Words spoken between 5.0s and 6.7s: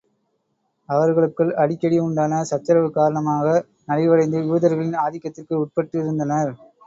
ஆதிக்கத்திற்கு உட்பட்டிருந்தனர்.